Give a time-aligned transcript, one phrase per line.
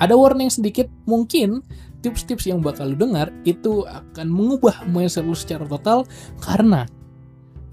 [0.00, 1.60] Ada warning sedikit, mungkin
[2.00, 6.08] tips-tips yang bakal lu dengar itu akan mengubah mindset lu secara total
[6.40, 6.88] karena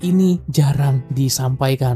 [0.03, 1.95] ini jarang disampaikan.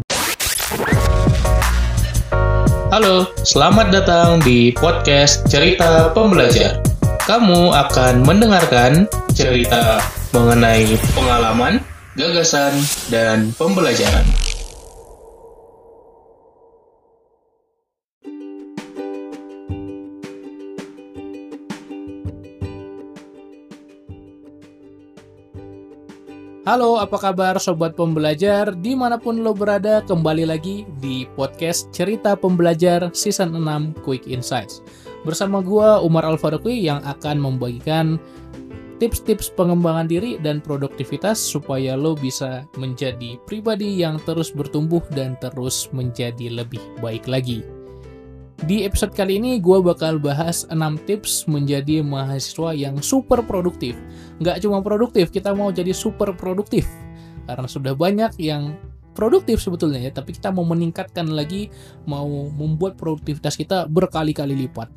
[2.95, 6.79] Halo, selamat datang di podcast Cerita Pembelajar.
[7.27, 9.99] Kamu akan mendengarkan cerita
[10.31, 11.83] mengenai pengalaman,
[12.15, 12.71] gagasan,
[13.11, 14.23] dan pembelajaran.
[26.61, 28.69] Halo, apa kabar sobat pembelajar?
[28.85, 34.85] Di mana pun lo berada, kembali lagi di podcast Cerita Pembelajar Season 6 Quick Insights.
[35.25, 36.37] Bersama gua Umar Al
[36.69, 38.21] yang akan membagikan
[39.01, 45.89] tips-tips pengembangan diri dan produktivitas supaya lo bisa menjadi pribadi yang terus bertumbuh dan terus
[45.89, 47.65] menjadi lebih baik lagi.
[48.71, 53.99] Di episode kali ini gue bakal bahas 6 tips menjadi mahasiswa yang super produktif.
[54.39, 56.87] Nggak cuma produktif, kita mau jadi super produktif.
[57.51, 58.79] Karena sudah banyak yang
[59.11, 61.67] produktif sebetulnya ya, tapi kita mau meningkatkan lagi,
[62.07, 64.87] mau membuat produktivitas kita berkali-kali lipat.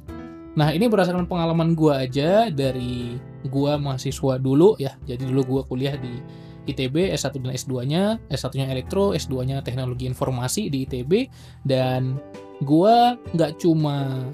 [0.55, 5.99] Nah ini berdasarkan pengalaman gue aja dari gue mahasiswa dulu ya, jadi dulu gue kuliah
[5.99, 6.23] di
[6.71, 11.27] ITB S1 dan S2-nya, S1-nya elektro, S2-nya teknologi informasi di ITB
[11.67, 12.23] dan
[12.63, 12.97] gue
[13.35, 14.29] nggak cuma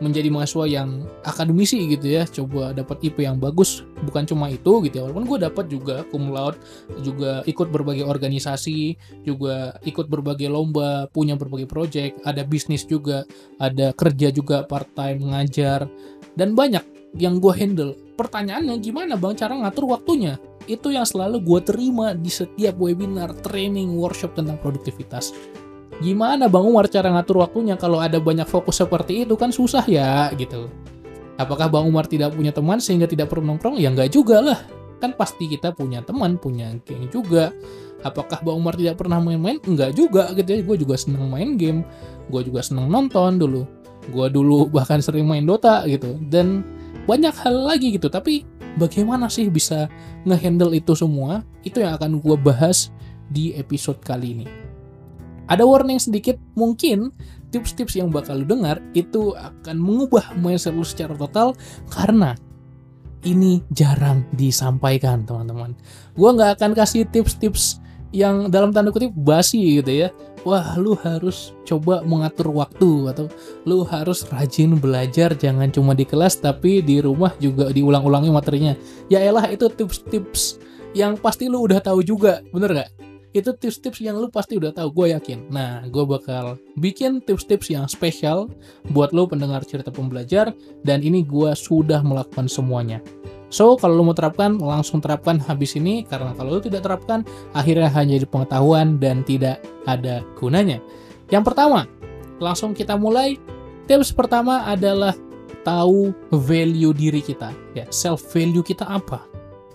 [0.00, 4.96] menjadi mahasiswa yang akademisi gitu ya coba dapat IP yang bagus bukan cuma itu gitu
[4.96, 6.56] ya walaupun gue dapat juga cum laude
[7.04, 8.96] juga ikut berbagai organisasi
[9.28, 13.28] juga ikut berbagai lomba punya berbagai project ada bisnis juga
[13.60, 15.84] ada kerja juga part time mengajar
[16.32, 16.82] dan banyak
[17.18, 17.92] yang gue handle.
[18.14, 20.38] Pertanyaannya gimana bang cara ngatur waktunya?
[20.68, 25.34] Itu yang selalu gue terima di setiap webinar training workshop tentang produktivitas
[26.00, 30.32] gimana Bang Umar cara ngatur waktunya kalau ada banyak fokus seperti itu kan susah ya
[30.34, 30.72] gitu.
[31.40, 33.80] Apakah Bang Umar tidak punya teman sehingga tidak perlu nongkrong?
[33.80, 34.60] Ya enggak juga lah.
[35.00, 37.48] Kan pasti kita punya teman, punya geng juga.
[38.04, 39.56] Apakah Bang Umar tidak pernah main-main?
[39.64, 40.60] Enggak juga gitu ya.
[40.60, 41.80] Gue juga seneng main game.
[42.28, 43.64] Gue juga seneng nonton dulu.
[44.12, 46.20] Gue dulu bahkan sering main Dota gitu.
[46.28, 46.60] Dan
[47.08, 48.12] banyak hal lagi gitu.
[48.12, 48.44] Tapi
[48.76, 49.88] bagaimana sih bisa
[50.28, 51.40] ngehandle itu semua?
[51.64, 52.92] Itu yang akan gue bahas
[53.32, 54.69] di episode kali ini.
[55.50, 57.10] Ada warning sedikit, mungkin
[57.50, 61.58] tips-tips yang bakal lu dengar itu akan mengubah mindset lu secara total
[61.90, 62.38] karena
[63.26, 65.74] ini jarang disampaikan teman-teman.
[66.14, 67.82] Gua nggak akan kasih tips-tips
[68.14, 70.08] yang dalam tanda kutip basi gitu ya.
[70.40, 73.26] Wah, lu harus coba mengatur waktu atau
[73.68, 78.72] lu harus rajin belajar jangan cuma di kelas tapi di rumah juga diulang-ulangi materinya.
[79.12, 80.56] Ya elah itu tips-tips
[80.96, 83.09] yang pasti lu udah tahu juga, bener gak?
[83.30, 85.50] Itu tips-tips yang lu pasti udah tahu gue yakin.
[85.54, 88.50] Nah gue bakal bikin tips-tips yang spesial
[88.90, 90.50] buat lo pendengar cerita pembelajar
[90.82, 92.98] dan ini gue sudah melakukan semuanya.
[93.50, 97.22] So kalau lo mau terapkan langsung terapkan habis ini karena kalau lo tidak terapkan
[97.54, 100.82] akhirnya hanya jadi pengetahuan dan tidak ada gunanya.
[101.30, 101.86] Yang pertama
[102.42, 103.38] langsung kita mulai.
[103.86, 105.18] Tips pertama adalah
[105.66, 107.50] tahu value diri kita.
[107.74, 109.22] Ya self value kita apa?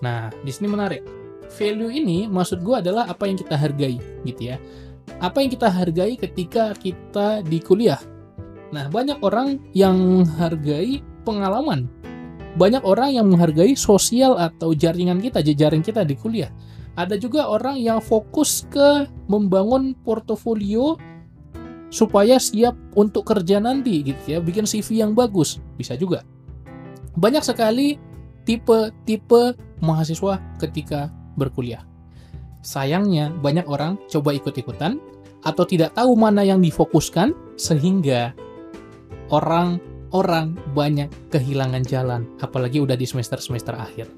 [0.00, 1.15] Nah di sini menarik
[1.50, 3.96] value ini maksud gue adalah apa yang kita hargai
[4.26, 4.56] gitu ya.
[5.22, 8.00] Apa yang kita hargai ketika kita di kuliah.
[8.74, 11.86] Nah banyak orang yang menghargai pengalaman.
[12.56, 16.48] Banyak orang yang menghargai sosial atau jaringan kita jejaring kita di kuliah.
[16.96, 20.96] Ada juga orang yang fokus ke membangun portofolio
[21.92, 24.38] supaya siap untuk kerja nanti gitu ya.
[24.40, 26.24] Bikin CV yang bagus bisa juga.
[27.16, 28.00] Banyak sekali
[28.48, 31.84] tipe-tipe mahasiswa ketika berkuliah.
[32.66, 34.98] Sayangnya, banyak orang coba ikut-ikutan
[35.46, 38.34] atau tidak tahu mana yang difokuskan sehingga
[39.30, 44.10] orang-orang banyak kehilangan jalan, apalagi udah di semester-semester akhir.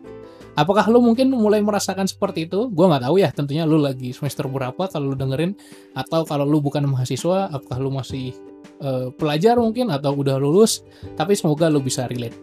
[0.57, 2.67] Apakah lo mungkin mulai merasakan seperti itu?
[2.73, 5.55] Gue nggak tahu ya, tentunya lo lagi semester berapa kalau lo dengerin,
[5.95, 8.35] atau kalau lo bukan mahasiswa, apakah lo masih
[8.81, 10.83] uh, pelajar mungkin, atau udah lulus,
[11.15, 12.35] tapi semoga lo bisa relate.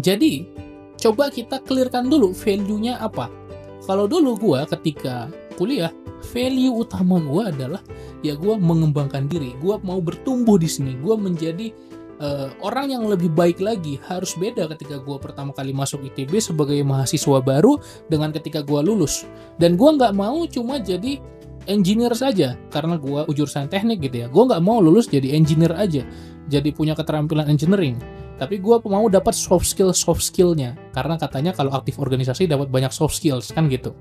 [0.00, 0.48] Jadi,
[0.96, 3.39] coba kita clearkan dulu value-nya apa
[3.84, 5.30] kalau dulu gue ketika
[5.60, 5.92] kuliah
[6.32, 7.82] value utama gue adalah
[8.20, 9.56] ya gue mengembangkan diri.
[9.60, 10.96] Gue mau bertumbuh di sini.
[11.00, 11.72] Gue menjadi
[12.20, 13.96] uh, orang yang lebih baik lagi.
[14.04, 19.24] Harus beda ketika gue pertama kali masuk ITB sebagai mahasiswa baru dengan ketika gue lulus.
[19.56, 21.20] Dan gue nggak mau cuma jadi
[21.68, 26.04] engineer saja karena gue jurusan teknik gitu ya gue nggak mau lulus jadi engineer aja
[26.48, 28.00] jadi punya keterampilan engineering
[28.40, 32.92] tapi gue mau dapat soft skill soft skillnya karena katanya kalau aktif organisasi dapat banyak
[32.92, 33.92] soft skills kan gitu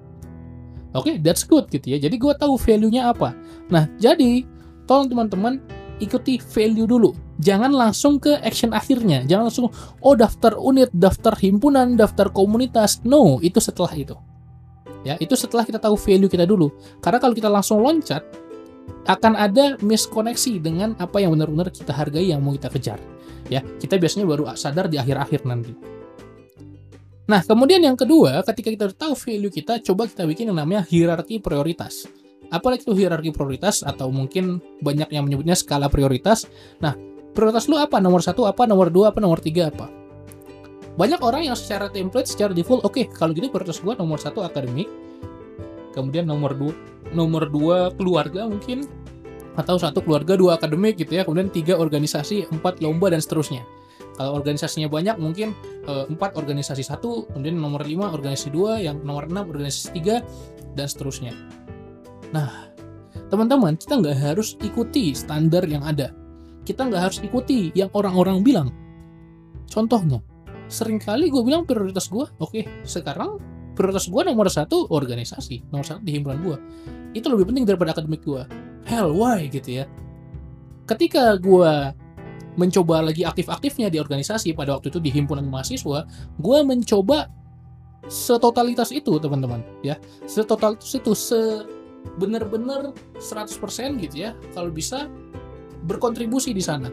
[0.96, 3.36] oke okay, that's good gitu ya jadi gue tahu value nya apa
[3.68, 4.48] nah jadi
[4.88, 5.60] tolong teman-teman
[6.00, 7.12] ikuti value dulu.
[7.40, 9.24] Jangan langsung ke action akhirnya.
[9.28, 9.68] Jangan langsung,
[10.00, 13.04] oh daftar unit, daftar himpunan, daftar komunitas.
[13.04, 14.16] No, itu setelah itu.
[15.08, 16.72] Ya, itu setelah kita tahu value kita dulu.
[17.00, 18.24] Karena kalau kita langsung loncat,
[19.08, 23.00] akan ada miskoneksi dengan apa yang benar-benar kita hargai yang mau kita kejar.
[23.48, 25.74] Ya, kita biasanya baru sadar di akhir-akhir nanti.
[27.30, 31.38] Nah, kemudian yang kedua, ketika kita tahu value kita, coba kita bikin yang namanya hierarki
[31.38, 32.10] prioritas.
[32.50, 36.50] Apalagi itu hierarki prioritas atau mungkin banyak yang menyebutnya skala prioritas.
[36.82, 36.98] Nah,
[37.38, 38.02] prioritas lu apa?
[38.02, 38.66] Nomor satu apa?
[38.66, 39.22] Nomor dua apa?
[39.22, 39.99] Nomor tiga apa?
[40.98, 44.42] Banyak orang yang secara template, secara default, oke, okay, kalau gitu prioritas gua nomor satu
[44.42, 44.90] akademik,
[45.94, 46.74] kemudian nomor dua,
[47.12, 48.88] nomor dua keluarga mungkin,
[49.60, 53.64] atau satu keluarga dua akademik gitu ya, kemudian tiga organisasi, empat lomba dan seterusnya.
[54.20, 55.56] Kalau organisasinya banyak mungkin
[55.88, 60.24] eh, empat organisasi satu, kemudian nomor lima organisasi dua, yang nomor enam organisasi tiga
[60.76, 61.32] dan seterusnya.
[62.36, 62.68] Nah,
[63.32, 66.12] teman-teman, kita nggak harus ikuti standar yang ada.
[66.68, 68.70] Kita nggak harus ikuti yang orang-orang bilang.
[69.72, 70.20] Contohnya,
[70.70, 73.42] sering kali gue bilang prioritas gue, oke, okay, sekarang
[73.74, 76.58] prioritas gue nomor satu organisasi, nomor satu di himpunan gue.
[77.18, 78.46] Itu lebih penting daripada akademik gue.
[78.86, 79.86] Hell, why gitu ya?
[80.86, 81.74] Ketika gue
[82.56, 86.06] mencoba lagi aktif-aktifnya di organisasi pada waktu itu di himpunan mahasiswa,
[86.38, 87.30] gue mencoba
[88.08, 91.68] setotalitas itu teman-teman ya setotalitas itu se
[92.16, 93.60] bener-bener 100%
[94.00, 95.12] gitu ya kalau bisa
[95.84, 96.88] berkontribusi di sana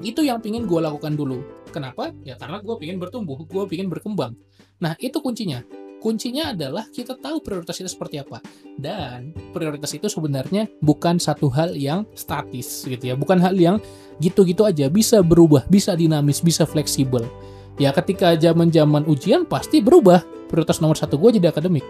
[0.00, 1.44] itu yang pingin gue lakukan dulu.
[1.70, 2.10] Kenapa?
[2.24, 4.34] Ya karena gue pingin bertumbuh gue pingin berkembang.
[4.80, 5.62] Nah itu kuncinya.
[6.00, 8.40] Kuncinya adalah kita tahu prioritas kita seperti apa.
[8.80, 13.14] Dan prioritas itu sebenarnya bukan satu hal yang statis gitu ya.
[13.14, 13.76] Bukan hal yang
[14.16, 14.88] gitu-gitu aja.
[14.88, 17.28] Bisa berubah bisa dinamis bisa fleksibel.
[17.76, 20.24] Ya ketika zaman zaman ujian pasti berubah.
[20.48, 21.84] Prioritas nomor satu gue jadi akademik.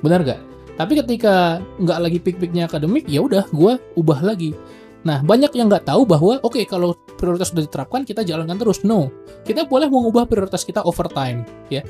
[0.00, 0.40] Benar gak
[0.80, 4.56] tapi ketika nggak lagi pik-piknya akademik, ya udah, gue ubah lagi.
[5.00, 8.84] Nah, banyak yang nggak tahu bahwa, oke, okay, kalau prioritas sudah diterapkan, kita jalankan terus.
[8.84, 9.08] No,
[9.48, 11.80] kita boleh mengubah prioritas kita over time, ya.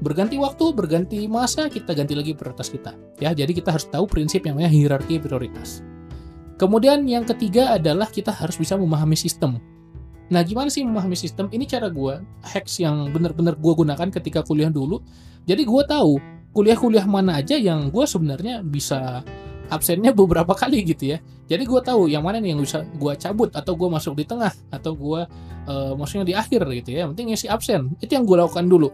[0.00, 2.96] Berganti waktu, berganti masa, kita ganti lagi prioritas kita.
[3.20, 5.84] Ya, jadi kita harus tahu prinsip yang namanya hierarki prioritas.
[6.56, 9.60] Kemudian yang ketiga adalah kita harus bisa memahami sistem.
[10.32, 11.52] Nah, gimana sih memahami sistem?
[11.52, 15.04] Ini cara gue, hacks yang benar-benar gue gunakan ketika kuliah dulu.
[15.44, 16.16] Jadi gue tahu
[16.56, 19.20] kuliah-kuliah mana aja yang gue sebenarnya bisa
[19.72, 21.18] absennya beberapa kali gitu ya.
[21.48, 24.52] Jadi gue tahu yang mana nih yang bisa gue cabut atau gue masuk di tengah
[24.68, 25.20] atau gue
[25.68, 27.08] uh, maksudnya di akhir gitu ya.
[27.08, 27.80] Yang penting ngisi absen.
[27.98, 28.92] Itu yang gue lakukan dulu.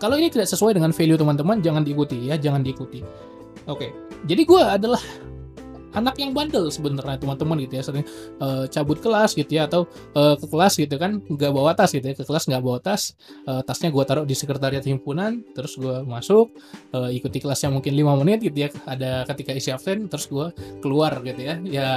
[0.00, 3.04] Kalau ini tidak sesuai dengan value teman-teman, jangan diikuti ya, jangan diikuti.
[3.70, 3.94] Oke,
[4.26, 4.98] jadi gue adalah
[5.92, 8.04] anak yang bandel sebenarnya teman-teman gitu ya sering
[8.40, 12.04] uh, cabut kelas gitu ya atau uh, ke kelas gitu kan nggak bawa tas gitu
[12.04, 13.14] ya ke kelas nggak bawa tas
[13.46, 16.52] uh, tasnya gue taruh di sekretariat himpunan terus gue masuk
[16.96, 20.52] uh, ikuti kelasnya mungkin lima menit gitu ya ada ketika isi absen terus gue
[20.82, 21.54] keluar gitu ya.
[21.62, 21.88] Ya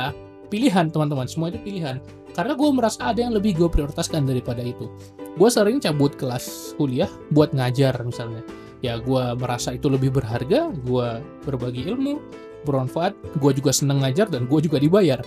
[0.48, 2.00] pilihan teman-teman semua itu pilihan.
[2.36, 4.92] Karena gue merasa ada yang lebih gue prioritaskan daripada itu.
[5.36, 8.44] Gue sering cabut kelas kuliah buat ngajar misalnya.
[8.84, 11.10] Ya gue merasa itu lebih berharga gue
[11.48, 12.20] berbagi ilmu
[12.66, 15.22] bermanfaat gue juga seneng ngajar dan gue juga dibayar.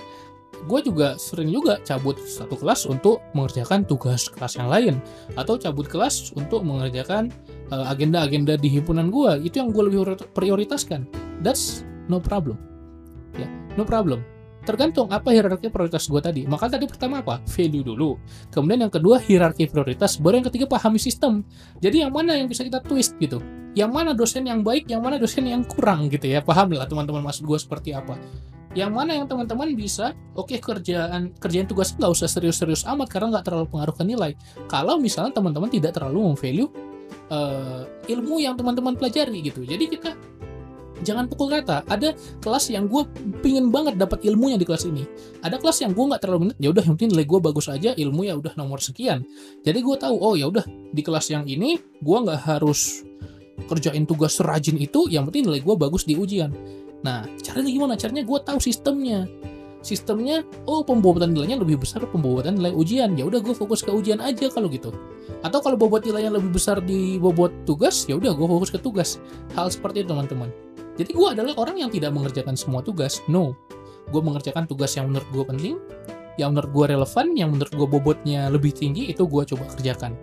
[0.66, 4.94] Gue juga sering juga cabut satu kelas untuk mengerjakan tugas kelas yang lain
[5.38, 7.30] atau cabut kelas untuk mengerjakan
[7.70, 11.06] uh, agenda-agenda di himpunan gue itu yang gue lebih prioritaskan.
[11.46, 12.58] That's no problem.
[13.38, 13.46] Ya
[13.78, 14.37] no problem
[14.68, 16.44] tergantung apa hierarki prioritas gue tadi.
[16.44, 17.40] Maka tadi pertama apa?
[17.48, 18.20] Value dulu.
[18.52, 20.20] Kemudian yang kedua hierarki prioritas.
[20.20, 21.40] Baru yang ketiga pahami sistem.
[21.80, 23.40] Jadi yang mana yang bisa kita twist gitu.
[23.72, 26.44] Yang mana dosen yang baik, yang mana dosen yang kurang gitu ya.
[26.44, 28.20] Paham lah teman-teman maksud gue seperti apa.
[28.76, 33.40] Yang mana yang teman-teman bisa, oke okay, kerjaan kerjaan tugas nggak usah serius-serius amat karena
[33.40, 34.36] nggak terlalu pengaruh ke nilai.
[34.68, 36.68] Kalau misalnya teman-teman tidak terlalu memvalue
[37.32, 39.64] uh, ilmu yang teman-teman pelajari gitu.
[39.64, 40.12] Jadi kita
[41.02, 41.84] jangan pukul rata.
[41.86, 43.06] Ada kelas yang gue
[43.40, 45.06] pingin banget dapat ilmunya di kelas ini.
[45.42, 47.90] Ada kelas yang gue nggak terlalu minat ya udah yang penting nilai gue bagus aja
[47.94, 49.22] ilmu ya udah nomor sekian.
[49.62, 53.04] Jadi gue tahu oh ya udah di kelas yang ini gue nggak harus
[53.66, 56.50] kerjain tugas serajin itu yang penting nilai gue bagus di ujian.
[57.02, 57.94] Nah caranya gimana?
[57.98, 59.26] Caranya gue tahu sistemnya.
[59.78, 63.14] Sistemnya oh pembobotan nilainya lebih besar pembobotan nilai ujian.
[63.14, 64.90] Ya udah gue fokus ke ujian aja kalau gitu.
[65.42, 69.22] Atau kalau bobot nilainya lebih besar di bobot tugas ya udah gue fokus ke tugas.
[69.54, 70.67] Hal seperti itu teman-teman
[70.98, 73.22] jadi gue adalah orang yang tidak mengerjakan semua tugas.
[73.30, 73.54] No,
[74.10, 75.76] gue mengerjakan tugas yang menurut gue penting,
[76.42, 80.18] yang menurut gue relevan, yang menurut gue bobotnya lebih tinggi, itu gue coba kerjakan.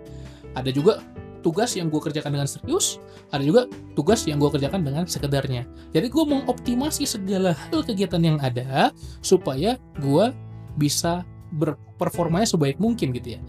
[0.52, 1.00] Ada juga
[1.40, 3.00] tugas yang gue kerjakan dengan serius,
[3.32, 5.64] ada juga tugas yang gue kerjakan dengan sekedarnya.
[5.96, 8.92] Jadi gue mengoptimasi segala hal kegiatan yang ada
[9.24, 10.34] supaya gue
[10.76, 11.24] bisa
[11.56, 13.40] berperformanya sebaik mungkin gitu ya.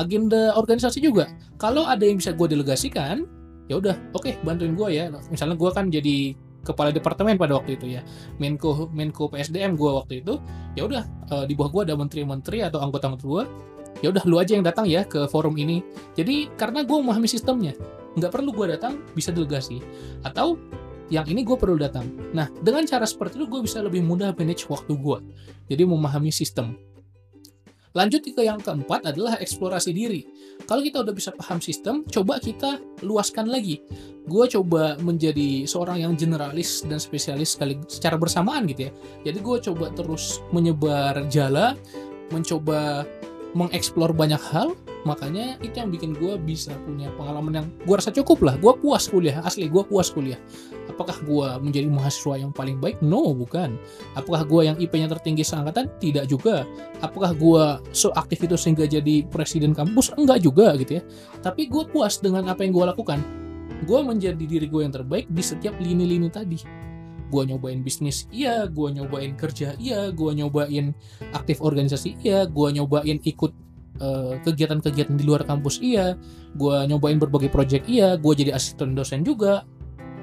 [0.00, 1.30] Agenda organisasi juga,
[1.62, 3.28] kalau ada yang bisa gue delegasikan,
[3.68, 5.12] ya udah, oke okay, bantuin gue ya.
[5.28, 8.02] Misalnya gue kan jadi kepala departemen pada waktu itu ya.
[8.42, 10.42] Menko Menko PSDM gue waktu itu
[10.74, 13.44] ya udah eh, di bawah gue ada menteri-menteri atau anggota-anggota gue
[14.04, 15.80] ya udah lu aja yang datang ya ke forum ini.
[16.18, 17.78] Jadi karena gue memahami sistemnya
[18.18, 19.78] nggak perlu gue datang bisa delegasi.
[20.26, 20.58] Atau
[21.06, 22.10] yang ini gue perlu datang.
[22.34, 25.18] Nah dengan cara seperti itu gue bisa lebih mudah manage waktu gue
[25.70, 26.74] jadi memahami sistem
[27.96, 30.28] lanjut ke yang keempat adalah eksplorasi diri.
[30.68, 33.80] Kalau kita udah bisa paham sistem coba kita luaskan lagi.
[34.28, 38.92] Gue coba menjadi seorang yang generalis dan spesialis sekali secara bersamaan gitu ya.
[39.32, 41.72] Jadi gue coba terus menyebar jala
[42.28, 43.08] mencoba
[43.56, 48.42] mengeksplor banyak hal makanya itu yang bikin gue bisa punya pengalaman yang gue rasa cukup
[48.42, 48.54] lah.
[48.58, 50.36] Gue puas kuliah asli gue puas kuliah.
[50.90, 52.98] Apakah gue menjadi mahasiswa yang paling baik?
[52.98, 53.78] No bukan.
[54.18, 55.86] Apakah gue yang IP-nya tertinggi seangkatan?
[56.02, 56.66] Tidak juga.
[56.98, 60.10] Apakah gue so aktif itu sehingga jadi presiden kampus?
[60.18, 61.02] Enggak juga gitu ya.
[61.46, 63.22] Tapi gue puas dengan apa yang gue lakukan.
[63.86, 66.58] Gue menjadi diri gue yang terbaik di setiap lini-lini tadi.
[67.26, 70.94] Gue nyobain bisnis iya gue nyobain kerja iya gue nyobain
[71.34, 73.50] aktif organisasi iya gue nyobain ikut
[74.00, 76.14] eh, kegiatan-kegiatan di luar kampus iya.
[76.56, 78.16] Gue nyobain berbagai project iya.
[78.16, 79.66] Gue jadi asisten dosen juga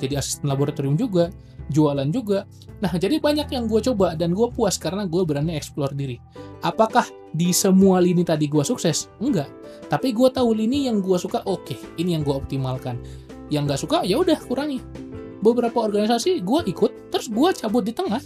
[0.01, 1.29] jadi asisten laboratorium juga
[1.71, 2.43] jualan juga.
[2.83, 6.19] Nah jadi banyak yang gue coba dan gue puas karena gue berani explore diri.
[6.63, 9.07] Apakah di semua lini tadi gue sukses?
[9.23, 9.47] Enggak.
[9.87, 12.99] Tapi gue tahu lini yang gue suka oke ini yang gue optimalkan.
[13.47, 14.83] Yang gak suka ya udah kurangi.
[15.43, 18.19] Beberapa organisasi gue ikut terus gue cabut di tengah.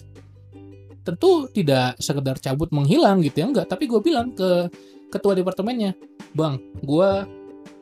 [1.05, 3.69] Tentu tidak sekedar cabut menghilang gitu ya enggak.
[3.69, 4.65] Tapi gue bilang ke
[5.11, 5.95] ketua departemennya
[6.35, 7.09] bang gue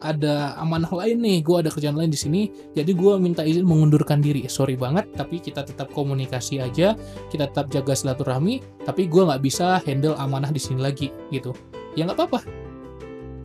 [0.04, 2.42] ada amanah lain nih gue ada kerjaan lain di sini
[2.76, 4.46] jadi gue minta izin mengundurkan diri.
[4.52, 6.94] Sorry banget tapi kita tetap komunikasi aja
[7.32, 11.56] kita tetap jaga silaturahmi tapi gue nggak bisa handle amanah di sini lagi gitu.
[11.96, 12.40] Ya nggak apa-apa.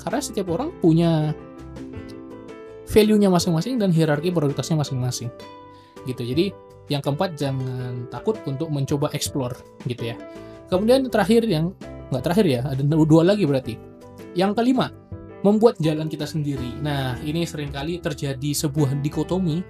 [0.01, 1.33] Karena setiap orang punya
[2.91, 5.31] value-nya masing-masing dan hierarki prioritasnya masing-masing
[6.09, 6.23] gitu.
[6.25, 6.51] Jadi
[6.91, 9.55] yang keempat jangan takut untuk mencoba explore
[9.87, 10.17] gitu ya.
[10.67, 11.71] Kemudian terakhir yang
[12.11, 13.75] nggak terakhir ya ada dua lagi berarti.
[14.35, 14.91] Yang kelima
[15.41, 16.77] membuat jalan kita sendiri.
[16.85, 19.63] Nah ini sering kali terjadi sebuah dikotomi.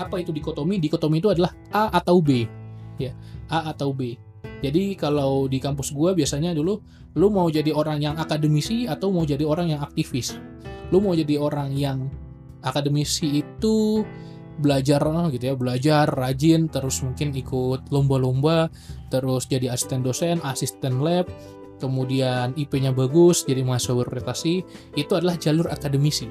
[0.00, 0.80] Apa itu dikotomi?
[0.80, 2.48] Dikotomi itu adalah A atau B.
[2.98, 3.14] Ya
[3.52, 4.16] A atau B.
[4.62, 6.78] Jadi kalau di kampus gue biasanya dulu
[7.18, 10.38] lu mau jadi orang yang akademisi atau mau jadi orang yang aktivis?
[10.90, 12.06] Lu mau jadi orang yang
[12.62, 14.06] akademisi itu
[14.52, 18.68] belajar gitu ya belajar rajin terus mungkin ikut lomba-lomba
[19.08, 21.24] terus jadi asisten dosen asisten lab
[21.82, 24.54] kemudian IP-nya bagus jadi mahasiswa berprestasi
[24.94, 26.30] itu adalah jalur akademisi.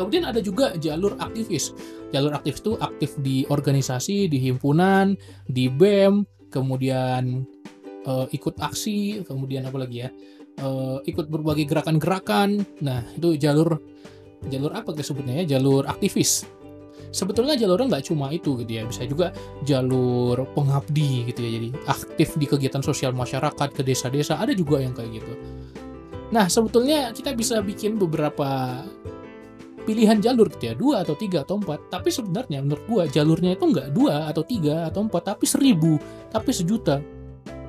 [0.00, 1.76] Kemudian ada juga jalur aktivis.
[2.08, 5.12] Jalur aktif itu aktif di organisasi di himpunan
[5.44, 7.44] di BEM kemudian
[8.08, 10.10] eh, ikut aksi kemudian apa lagi ya
[10.56, 12.64] eh, ikut berbagai gerakan-gerakan.
[12.80, 13.76] Nah itu jalur
[14.48, 15.58] jalur apa disebutnya ya?
[15.58, 16.48] Jalur aktivis
[17.10, 18.82] sebetulnya jalurnya nggak cuma itu gitu ya.
[18.84, 19.32] Bisa juga
[19.64, 24.92] jalur pengabdi gitu ya jadi aktif di kegiatan sosial masyarakat ke desa-desa ada juga yang
[24.92, 25.32] kayak gitu.
[26.28, 28.82] Nah sebetulnya kita bisa bikin beberapa
[29.88, 31.88] pilihan jalur gitu ya dua atau tiga atau empat.
[31.88, 35.96] Tapi sebenarnya menurut gua jalurnya itu nggak dua atau tiga atau empat tapi seribu
[36.28, 37.00] tapi sejuta.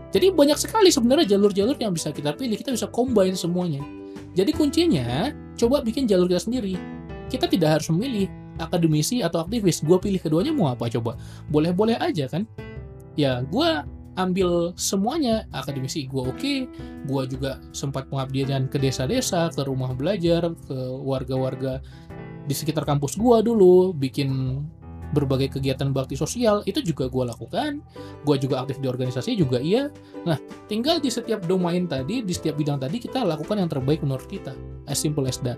[0.10, 3.80] Jadi banyak sekali sebenarnya jalur-jalur yang bisa kita pilih kita bisa combine semuanya.
[4.34, 6.76] Jadi kuncinya coba bikin jalur kita sendiri.
[7.30, 8.26] Kita tidak harus memilih
[8.60, 11.16] akademisi atau aktivis gue pilih keduanya mau apa coba?
[11.48, 12.44] Boleh-boleh aja kan?
[13.16, 13.70] Ya gue
[14.20, 16.54] ambil semuanya akademisi gue oke
[17.08, 21.80] gue juga sempat pengabdian ke desa-desa ke rumah belajar ke warga-warga
[22.44, 24.60] di sekitar kampus gue dulu bikin
[25.12, 27.82] berbagai kegiatan bakti sosial itu juga gue lakukan
[28.24, 29.90] gue juga aktif di organisasi juga iya
[30.28, 30.38] nah
[30.70, 34.54] tinggal di setiap domain tadi di setiap bidang tadi kita lakukan yang terbaik menurut kita
[34.86, 35.58] as simple as that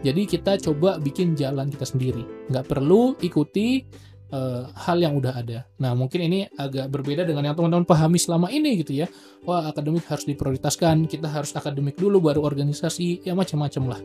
[0.00, 3.84] jadi kita coba bikin jalan kita sendiri nggak perlu ikuti
[4.32, 5.66] uh, hal yang udah ada.
[5.78, 9.06] Nah, mungkin ini agak berbeda dengan yang teman-teman pahami selama ini gitu ya.
[9.44, 14.00] Wah, akademik harus diprioritaskan, kita harus akademik dulu baru organisasi, ya macam-macam lah.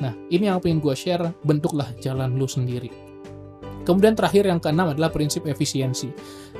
[0.00, 3.11] Nah, ini yang pengen gue share, bentuklah jalan lu sendiri.
[3.82, 6.10] Kemudian terakhir yang keenam adalah prinsip efisiensi.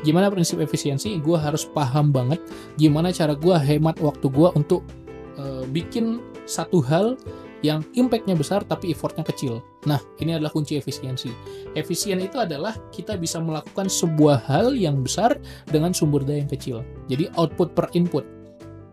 [0.02, 1.14] Gimana prinsip efisiensi?
[1.23, 2.43] Gue harus paham banget
[2.75, 4.83] gimana cara gue hemat waktu gue untuk
[5.38, 7.14] uh, bikin satu hal
[7.62, 9.62] yang impactnya besar tapi effortnya kecil.
[9.87, 11.31] Nah, ini adalah kunci efisiensi.
[11.79, 15.38] Efisien itu adalah kita bisa melakukan sebuah hal yang besar
[15.71, 16.83] dengan sumber daya yang kecil.
[17.07, 18.26] Jadi output per input.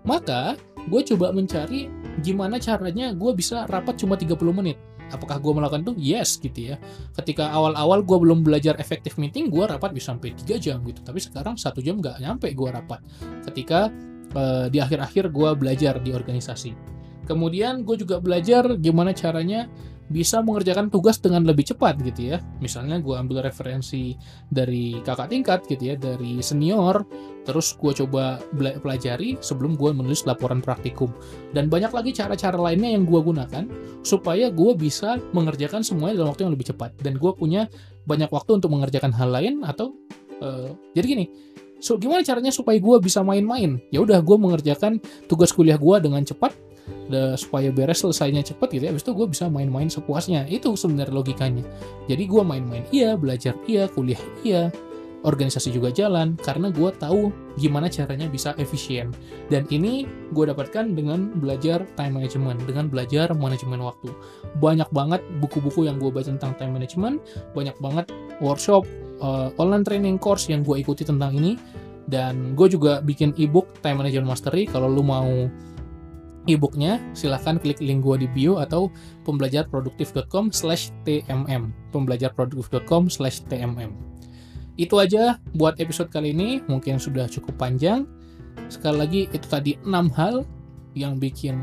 [0.06, 0.54] Maka,
[0.86, 1.90] gue coba mencari
[2.22, 4.78] gimana caranya gue bisa rapat cuma 30 menit
[5.12, 5.94] apakah gue melakukan itu?
[5.98, 6.76] Yes gitu ya.
[7.18, 11.02] Ketika awal-awal gue belum belajar efektif meeting gue rapat bisa sampai 3 jam gitu.
[11.02, 13.02] Tapi sekarang satu jam nggak nyampe gue rapat.
[13.46, 13.90] Ketika
[14.34, 16.74] uh, di akhir-akhir gue belajar di organisasi.
[17.30, 19.70] Kemudian gue juga belajar gimana caranya
[20.10, 22.38] bisa mengerjakan tugas dengan lebih cepat gitu ya.
[22.60, 24.18] Misalnya gue ambil referensi
[24.50, 27.06] dari kakak tingkat gitu ya, dari senior,
[27.46, 31.14] terus gue coba pelajari sebelum gue menulis laporan praktikum.
[31.54, 33.70] Dan banyak lagi cara-cara lainnya yang gue gunakan
[34.02, 36.98] supaya gue bisa mengerjakan semuanya dalam waktu yang lebih cepat.
[37.00, 37.70] Dan gue punya
[38.10, 39.94] banyak waktu untuk mengerjakan hal lain atau
[40.42, 41.26] uh, jadi gini.
[41.80, 43.80] So, gimana caranya supaya gue bisa main-main?
[43.88, 45.00] Ya udah, gue mengerjakan
[45.32, 46.52] tugas kuliah gue dengan cepat
[47.10, 48.92] the, supaya beres selesainya cepet gitu ya.
[48.94, 50.46] Habis itu gue bisa main-main sepuasnya.
[50.48, 51.66] Itu sebenarnya logikanya.
[52.06, 54.70] Jadi gue main-main iya belajar iya kuliah iya
[55.24, 59.12] organisasi juga jalan karena gue tahu gimana caranya bisa efisien.
[59.52, 64.12] Dan ini gue dapatkan dengan belajar time management dengan belajar manajemen waktu.
[64.64, 67.20] Banyak banget buku-buku yang gue baca tentang time management
[67.52, 68.08] banyak banget
[68.40, 68.88] workshop
[69.20, 71.60] uh, online training course yang gue ikuti tentang ini.
[72.10, 74.66] Dan gue juga bikin ebook time management mastery.
[74.66, 75.30] Kalau lu mau
[76.50, 78.90] e-booknya silahkan klik link gua di bio atau
[79.30, 84.10] pembelajarproduktif.com slash tmm pembelajarproduktif.com slash tmm
[84.80, 86.64] itu aja buat episode kali ini.
[86.72, 88.08] Mungkin sudah cukup panjang.
[88.72, 90.48] Sekali lagi itu tadi 6 hal
[90.96, 91.60] yang bikin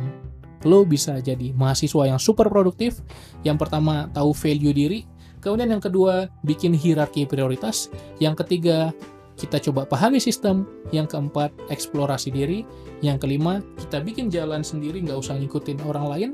[0.69, 3.01] lo bisa jadi mahasiswa yang super produktif.
[3.41, 5.01] Yang pertama tahu value diri.
[5.41, 7.89] Kemudian yang kedua bikin hierarki prioritas.
[8.21, 8.93] Yang ketiga
[9.37, 10.65] kita coba pahami sistem.
[10.91, 12.65] Yang keempat, eksplorasi diri.
[13.05, 16.31] Yang kelima, kita bikin jalan sendiri, nggak usah ngikutin orang lain.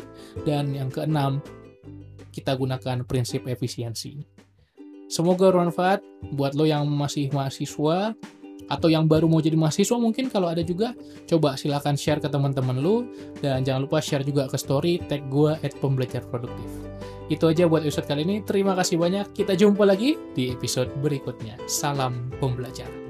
[0.47, 1.42] Dan yang keenam,
[2.32, 4.23] kita gunakan prinsip efisiensi.
[5.12, 6.00] Semoga bermanfaat
[6.32, 8.16] buat lo yang masih mahasiswa
[8.73, 10.97] atau yang baru mau jadi mahasiswa mungkin kalau ada juga
[11.28, 13.04] coba silahkan share ke teman-teman lo
[13.44, 16.82] dan jangan lupa share juga ke story tag gue at pembelajar produktif.
[17.33, 18.37] Itu aja buat episode kali ini.
[18.45, 19.33] Terima kasih banyak.
[19.33, 21.57] Kita jumpa lagi di episode berikutnya.
[21.65, 23.01] Salam pembelajar.